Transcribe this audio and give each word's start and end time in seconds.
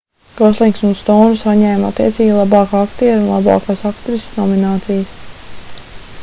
goslings 0.37 0.79
un 0.87 0.93
stouna 1.01 1.35
saņēma 1.41 1.91
attiecīgi 1.93 2.37
labākā 2.39 2.81
aktiera 2.87 3.19
un 3.21 3.29
labākās 3.35 3.85
aktrises 3.93 4.35
nominācijas 4.41 5.15